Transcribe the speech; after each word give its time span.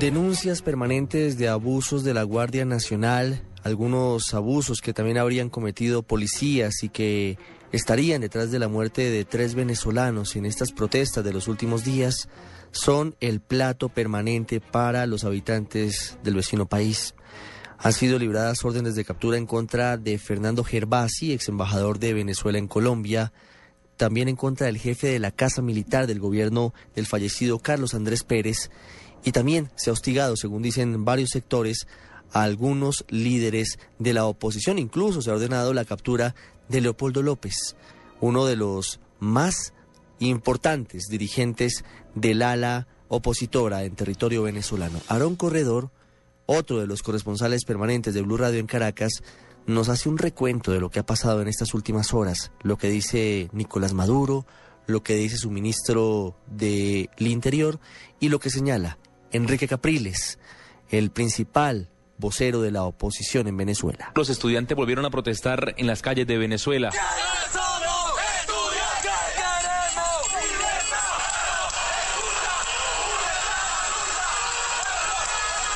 Denuncias 0.00 0.60
permanentes 0.60 1.38
de 1.38 1.48
abusos 1.48 2.02
de 2.02 2.14
la 2.14 2.24
Guardia 2.24 2.64
Nacional, 2.64 3.42
algunos 3.62 4.34
abusos 4.34 4.80
que 4.80 4.92
también 4.92 5.18
habrían 5.18 5.48
cometido 5.48 6.02
policías 6.02 6.82
y 6.82 6.88
que 6.88 7.38
estarían 7.70 8.20
detrás 8.20 8.50
de 8.50 8.58
la 8.58 8.68
muerte 8.68 9.08
de 9.10 9.24
tres 9.24 9.54
venezolanos 9.54 10.34
en 10.34 10.46
estas 10.46 10.72
protestas 10.72 11.24
de 11.24 11.32
los 11.32 11.46
últimos 11.46 11.84
días, 11.84 12.28
son 12.72 13.14
el 13.20 13.40
plato 13.40 13.88
permanente 13.88 14.60
para 14.60 15.06
los 15.06 15.24
habitantes 15.24 16.18
del 16.24 16.34
vecino 16.34 16.66
país. 16.66 17.14
Han 17.78 17.92
sido 17.92 18.18
libradas 18.18 18.64
órdenes 18.64 18.96
de 18.96 19.04
captura 19.04 19.38
en 19.38 19.46
contra 19.46 19.96
de 19.96 20.18
Fernando 20.18 20.64
Gervasi, 20.64 21.32
ex 21.32 21.48
embajador 21.48 22.00
de 22.00 22.14
Venezuela 22.14 22.58
en 22.58 22.66
Colombia, 22.66 23.32
también 23.96 24.28
en 24.28 24.36
contra 24.36 24.66
del 24.66 24.78
jefe 24.78 25.06
de 25.06 25.20
la 25.20 25.30
Casa 25.30 25.62
Militar 25.62 26.06
del 26.08 26.18
gobierno 26.18 26.74
del 26.96 27.06
fallecido 27.06 27.60
Carlos 27.60 27.94
Andrés 27.94 28.24
Pérez 28.24 28.70
y 29.24 29.32
también 29.32 29.70
se 29.74 29.90
ha 29.90 29.94
hostigado, 29.94 30.36
según 30.36 30.62
dicen 30.62 31.04
varios 31.04 31.30
sectores, 31.30 31.86
a 32.32 32.42
algunos 32.42 33.04
líderes 33.08 33.78
de 33.98 34.12
la 34.12 34.26
oposición. 34.26 34.78
Incluso 34.78 35.22
se 35.22 35.30
ha 35.30 35.34
ordenado 35.34 35.72
la 35.72 35.84
captura 35.84 36.34
de 36.68 36.80
Leopoldo 36.80 37.22
López, 37.22 37.76
uno 38.20 38.44
de 38.44 38.56
los 38.56 39.00
más 39.20 39.72
importantes 40.18 41.04
dirigentes 41.08 41.84
del 42.14 42.42
ala 42.42 42.86
opositora 43.08 43.84
en 43.84 43.94
territorio 43.94 44.42
venezolano. 44.42 45.00
Aarón 45.08 45.36
Corredor, 45.36 45.90
otro 46.46 46.80
de 46.80 46.86
los 46.86 47.02
corresponsales 47.02 47.64
permanentes 47.64 48.12
de 48.14 48.22
Blue 48.22 48.36
Radio 48.36 48.58
en 48.58 48.66
Caracas, 48.66 49.22
nos 49.66 49.88
hace 49.88 50.08
un 50.08 50.18
recuento 50.18 50.72
de 50.72 50.80
lo 50.80 50.90
que 50.90 50.98
ha 50.98 51.06
pasado 51.06 51.40
en 51.40 51.48
estas 51.48 51.72
últimas 51.72 52.12
horas, 52.12 52.52
lo 52.62 52.76
que 52.76 52.90
dice 52.90 53.48
Nicolás 53.52 53.94
Maduro, 53.94 54.44
lo 54.86 55.02
que 55.02 55.14
dice 55.14 55.38
su 55.38 55.50
ministro 55.50 56.36
del 56.46 57.08
Interior 57.18 57.80
y 58.20 58.28
lo 58.28 58.38
que 58.38 58.50
señala 58.50 58.98
Enrique 59.34 59.66
Capriles, 59.66 60.38
el 60.90 61.10
principal 61.10 61.88
vocero 62.18 62.62
de 62.62 62.70
la 62.70 62.84
oposición 62.84 63.48
en 63.48 63.56
Venezuela. 63.56 64.12
Los 64.14 64.30
estudiantes 64.30 64.76
volvieron 64.76 65.04
a 65.04 65.10
protestar 65.10 65.74
en 65.76 65.88
las 65.88 66.02
calles 66.02 66.26
de 66.26 66.38
Venezuela. 66.38 66.90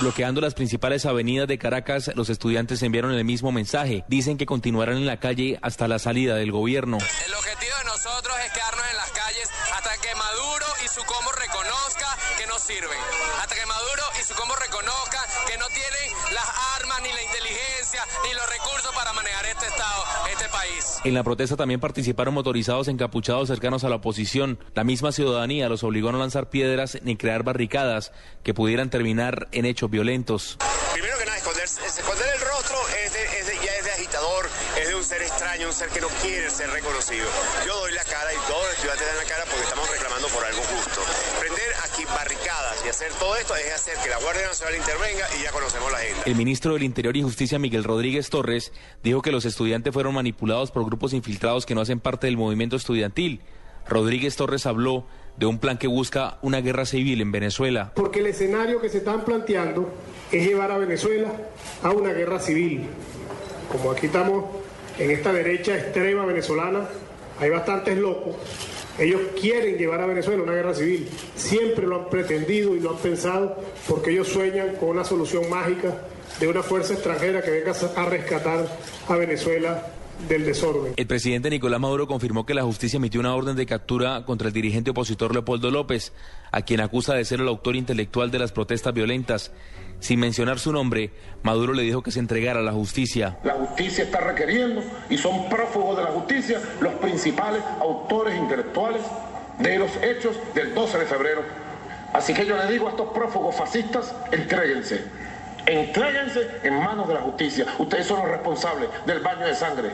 Bloqueando 0.00 0.40
las 0.40 0.54
principales 0.54 1.04
avenidas 1.04 1.46
de 1.46 1.58
Caracas, 1.58 2.10
los 2.14 2.30
estudiantes 2.30 2.82
enviaron 2.82 3.12
el 3.12 3.22
mismo 3.24 3.52
mensaje. 3.52 4.02
Dicen 4.08 4.38
que 4.38 4.46
continuarán 4.46 4.96
en 4.96 5.04
la 5.04 5.20
calle 5.20 5.58
hasta 5.60 5.88
la 5.88 5.98
salida 5.98 6.36
del 6.36 6.52
gobierno. 6.52 6.96
El 6.96 7.34
objetivo 7.34 7.76
de 7.76 7.84
nosotros 7.84 8.34
es 8.46 8.50
quedarnos 8.50 8.84
en 8.90 8.96
las 8.96 9.10
calles 9.10 9.48
hasta 9.76 9.90
que 10.00 10.14
Maduro 10.14 10.66
y 10.82 10.88
su 10.88 11.04
combo 11.04 11.30
reconozca 11.32 12.16
que 12.38 12.46
no 12.46 12.58
sirven. 12.58 12.96
Hasta 13.42 13.54
que 13.54 13.66
Maduro 13.66 14.02
y 14.18 14.24
su 14.24 14.34
combo 14.34 14.56
reconozca 14.56 15.20
que 15.46 15.58
no 15.58 15.66
tienen 15.68 16.08
las 16.32 16.48
armas, 16.80 17.02
ni 17.02 17.12
la 17.12 17.22
inteligencia, 17.22 18.00
ni 18.24 18.32
los 18.32 18.48
recursos 18.48 18.94
para 18.94 19.12
manejar 19.12 19.44
este 19.52 19.66
Estado, 19.66 20.00
este 20.32 20.48
país. 20.48 20.98
En 21.04 21.14
la 21.14 21.22
protesta 21.22 21.56
también 21.56 21.80
participaron 21.80 22.34
motorizados 22.34 22.88
encapuchados 22.88 23.48
cercanos 23.48 23.84
a 23.84 23.88
la 23.88 23.96
oposición. 23.96 24.58
La 24.74 24.84
misma 24.84 25.12
ciudadanía 25.12 25.68
los 25.68 25.82
obligó 25.84 26.08
a 26.10 26.12
no 26.12 26.18
lanzar 26.18 26.50
piedras 26.50 26.98
ni 27.02 27.16
crear 27.16 27.42
barricadas 27.42 28.12
que 28.42 28.54
pudieran 28.54 28.90
terminar 28.90 29.48
en 29.52 29.64
hechos 29.64 29.90
violentos. 29.90 30.58
Primero 30.92 31.16
que 31.18 31.24
nada, 31.24 31.38
esconderse, 31.38 31.80
esconder 31.86 32.26
el 32.34 32.40
rostro 32.40 32.76
es 33.04 33.12
de, 33.12 33.24
es 33.40 33.46
de- 33.46 33.66
ya 33.66 33.72
es 33.78 33.84
de 33.84 33.90
agitador, 33.92 34.48
es 34.80 34.88
de 34.88 34.94
un 34.94 35.04
ser 35.04 35.22
extraño, 35.22 35.68
un 35.68 35.72
ser 35.74 35.88
que 35.90 36.00
no 36.00 36.08
quiere 36.22 36.50
ser 36.50 36.68
reconocido. 36.70 37.26
Yo 37.66 37.76
doy 37.80 37.92
la 37.92 38.04
cara 38.04 38.32
y 38.32 38.36
todos 38.48 38.62
los 38.64 38.72
estudiantes 38.74 39.06
dan 39.06 39.16
la 39.16 39.24
cara 39.24 39.44
porque 39.46 39.62
estamos 39.64 39.90
reclamando 39.90 40.28
por 40.28 40.44
algo 40.44 40.62
justo. 40.62 41.00
Prender 41.38 41.70
aquí 41.84 42.04
barricadas 42.04 42.49
hacer 42.90 43.12
todo 43.20 43.36
esto 43.36 43.54
es 43.54 43.72
hacer 43.72 43.94
que 44.02 44.10
la 44.10 44.18
Guardia 44.18 44.46
Nacional 44.46 44.76
intervenga 44.76 45.24
y 45.38 45.44
ya 45.44 45.52
conocemos 45.52 45.92
la 45.92 45.98
agenda. 45.98 46.22
El 46.26 46.34
ministro 46.34 46.74
del 46.74 46.82
Interior 46.82 47.16
y 47.16 47.22
Justicia, 47.22 47.58
Miguel 47.58 47.84
Rodríguez 47.84 48.30
Torres, 48.30 48.72
dijo 49.02 49.22
que 49.22 49.30
los 49.30 49.44
estudiantes 49.44 49.94
fueron 49.94 50.14
manipulados 50.14 50.72
por 50.72 50.84
grupos 50.84 51.12
infiltrados 51.12 51.66
que 51.66 51.74
no 51.74 51.80
hacen 51.80 52.00
parte 52.00 52.26
del 52.26 52.36
movimiento 52.36 52.74
estudiantil. 52.74 53.42
Rodríguez 53.88 54.34
Torres 54.36 54.66
habló 54.66 55.06
de 55.36 55.46
un 55.46 55.58
plan 55.58 55.78
que 55.78 55.86
busca 55.86 56.38
una 56.42 56.60
guerra 56.60 56.84
civil 56.84 57.20
en 57.20 57.30
Venezuela. 57.30 57.92
Porque 57.94 58.18
el 58.18 58.26
escenario 58.26 58.80
que 58.80 58.88
se 58.88 58.98
están 58.98 59.24
planteando 59.24 59.88
es 60.32 60.46
llevar 60.46 60.72
a 60.72 60.78
Venezuela 60.78 61.30
a 61.82 61.90
una 61.90 62.12
guerra 62.12 62.40
civil. 62.40 62.88
Como 63.70 63.92
aquí 63.92 64.06
estamos 64.06 64.44
en 64.98 65.12
esta 65.12 65.32
derecha 65.32 65.76
extrema 65.76 66.26
venezolana, 66.26 66.88
hay 67.38 67.50
bastantes 67.50 67.96
locos. 67.96 68.34
Ellos 68.98 69.20
quieren 69.40 69.76
llevar 69.76 70.00
a 70.00 70.06
Venezuela 70.06 70.42
una 70.42 70.52
guerra 70.52 70.74
civil. 70.74 71.08
Siempre 71.34 71.86
lo 71.86 71.96
han 71.96 72.10
pretendido 72.10 72.76
y 72.76 72.80
lo 72.80 72.90
han 72.90 72.98
pensado 72.98 73.56
porque 73.88 74.10
ellos 74.10 74.28
sueñan 74.28 74.76
con 74.76 74.90
una 74.90 75.04
solución 75.04 75.48
mágica 75.48 75.96
de 76.38 76.48
una 76.48 76.62
fuerza 76.62 76.94
extranjera 76.94 77.42
que 77.42 77.50
venga 77.50 77.72
a 77.96 78.04
rescatar 78.06 78.78
a 79.08 79.16
Venezuela 79.16 79.86
del 80.28 80.44
desorden. 80.44 80.92
El 80.96 81.06
presidente 81.06 81.50
Nicolás 81.50 81.80
Maduro 81.80 82.06
confirmó 82.06 82.44
que 82.44 82.54
la 82.54 82.62
justicia 82.62 82.98
emitió 82.98 83.20
una 83.20 83.34
orden 83.34 83.56
de 83.56 83.66
captura 83.66 84.24
contra 84.24 84.48
el 84.48 84.54
dirigente 84.54 84.90
opositor 84.90 85.32
Leopoldo 85.32 85.70
López, 85.70 86.12
a 86.52 86.62
quien 86.62 86.80
acusa 86.80 87.14
de 87.14 87.24
ser 87.24 87.40
el 87.40 87.48
autor 87.48 87.76
intelectual 87.76 88.30
de 88.30 88.38
las 88.38 88.52
protestas 88.52 88.92
violentas. 88.92 89.52
Sin 90.00 90.18
mencionar 90.18 90.58
su 90.58 90.72
nombre, 90.72 91.10
Maduro 91.42 91.72
le 91.74 91.82
dijo 91.82 92.02
que 92.02 92.10
se 92.10 92.18
entregara 92.18 92.60
a 92.60 92.62
la 92.62 92.72
justicia. 92.72 93.38
La 93.44 93.54
justicia 93.54 94.04
está 94.04 94.20
requiriendo 94.20 94.82
y 95.08 95.16
son 95.16 95.48
prófugos 95.48 95.96
de 95.98 96.04
la 96.04 96.10
justicia 96.10 96.60
los 96.80 96.94
principales 96.94 97.62
autores 97.80 98.36
intelectuales 98.36 99.02
de 99.58 99.78
los 99.78 99.90
hechos 100.02 100.36
del 100.54 100.74
12 100.74 100.98
de 100.98 101.06
febrero. 101.06 101.42
Así 102.12 102.34
que 102.34 102.44
yo 102.46 102.56
le 102.56 102.66
digo 102.72 102.88
a 102.88 102.90
estos 102.90 103.12
prófugos 103.12 103.54
fascistas, 103.54 104.14
entréguense. 104.32 105.04
Entréguense 105.66 106.48
en 106.64 106.74
manos 106.74 107.06
de 107.06 107.14
la 107.14 107.20
justicia. 107.20 107.66
Ustedes 107.78 108.06
son 108.06 108.20
los 108.20 108.28
responsables 108.28 108.88
del 109.06 109.20
baño 109.20 109.46
de 109.46 109.54
sangre 109.54 109.90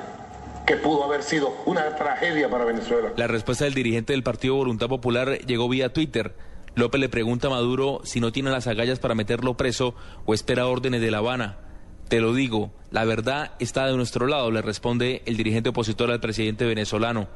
que 0.65 0.77
pudo 0.77 1.05
haber 1.05 1.23
sido 1.23 1.57
una 1.67 1.95
tragedia 1.95 2.49
para 2.49 2.65
Venezuela. 2.65 3.13
La 3.17 3.27
respuesta 3.27 3.65
del 3.65 3.75
dirigente 3.75 4.13
del 4.13 4.23
Partido 4.23 4.55
Voluntad 4.55 4.89
Popular 4.89 5.39
llegó 5.47 5.69
vía 5.69 5.93
Twitter. 5.93 6.35
López 6.77 7.01
le 7.01 7.09
pregunta 7.09 7.47
a 7.47 7.51
Maduro 7.51 8.03
si 8.05 8.21
no 8.21 8.33
tiene 8.33 8.51
las 8.51 8.67
agallas 8.67 8.99
para 8.99 9.15
meterlo 9.15 9.57
preso 9.57 9.95
o 10.27 10.35
espera 10.35 10.67
órdenes 10.67 11.01
de 11.01 11.11
La 11.11 11.19
Habana. 11.19 11.57
Te 12.09 12.21
lo 12.21 12.35
digo, 12.35 12.71
la 12.91 13.07
verdad 13.07 13.53
está 13.59 13.87
de 13.87 13.97
nuestro 13.97 14.27
lado, 14.27 14.51
le 14.51 14.61
responde 14.61 15.23
el 15.25 15.39
dirigente 15.39 15.71
opositor 15.71 16.11
al 16.11 16.21
presidente 16.21 16.67
venezolano. 16.67 17.29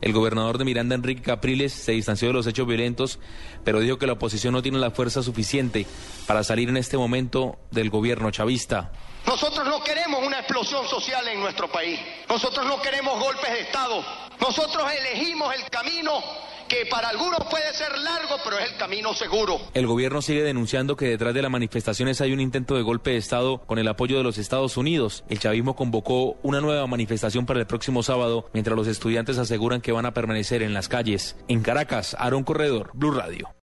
El 0.00 0.12
gobernador 0.12 0.56
de 0.58 0.64
Miranda, 0.64 0.94
Enrique 0.94 1.20
Capriles, 1.20 1.72
se 1.72 1.92
distanció 1.92 2.28
de 2.28 2.34
los 2.34 2.46
hechos 2.46 2.68
violentos, 2.68 3.18
pero 3.64 3.80
dijo 3.80 3.98
que 3.98 4.06
la 4.06 4.12
oposición 4.12 4.52
no 4.52 4.62
tiene 4.62 4.78
la 4.78 4.92
fuerza 4.92 5.20
suficiente 5.20 5.84
para 6.28 6.44
salir 6.44 6.68
en 6.68 6.76
este 6.76 6.96
momento 6.96 7.58
del 7.72 7.90
gobierno 7.90 8.30
chavista. 8.30 8.92
Nosotros 9.26 9.66
no 9.66 9.82
queremos 9.82 10.24
una 10.24 10.38
explosión 10.38 10.86
social 10.86 11.26
en 11.26 11.40
nuestro 11.40 11.68
país. 11.72 11.98
Nosotros 12.28 12.64
no 12.64 12.80
queremos 12.80 13.18
golpes 13.18 13.50
de 13.50 13.60
Estado. 13.62 14.04
Nosotros 14.40 14.88
elegimos 14.92 15.52
el 15.56 15.68
camino 15.70 16.22
que 16.68 16.86
para 16.86 17.08
algunos 17.08 17.40
puede 17.50 17.72
ser 17.74 17.96
largo, 17.98 18.36
pero 18.44 18.58
es 18.58 18.72
el 18.72 18.76
camino 18.76 19.14
seguro. 19.14 19.60
El 19.74 19.86
gobierno 19.86 20.22
sigue 20.22 20.42
denunciando 20.42 20.96
que 20.96 21.06
detrás 21.06 21.34
de 21.34 21.42
las 21.42 21.50
manifestaciones 21.50 22.20
hay 22.20 22.32
un 22.32 22.40
intento 22.40 22.76
de 22.76 22.82
golpe 22.82 23.10
de 23.10 23.16
Estado 23.16 23.58
con 23.66 23.78
el 23.78 23.88
apoyo 23.88 24.16
de 24.16 24.24
los 24.24 24.38
Estados 24.38 24.76
Unidos. 24.76 25.24
El 25.28 25.38
chavismo 25.38 25.76
convocó 25.76 26.36
una 26.42 26.60
nueva 26.60 26.86
manifestación 26.86 27.46
para 27.46 27.60
el 27.60 27.66
próximo 27.66 28.02
sábado, 28.02 28.48
mientras 28.52 28.76
los 28.76 28.88
estudiantes 28.88 29.38
aseguran 29.38 29.80
que 29.80 29.92
van 29.92 30.06
a 30.06 30.14
permanecer 30.14 30.62
en 30.62 30.74
las 30.74 30.88
calles. 30.88 31.36
En 31.48 31.62
Caracas, 31.62 32.16
Aaron 32.18 32.44
Corredor, 32.44 32.90
Blue 32.94 33.12
Radio. 33.12 33.48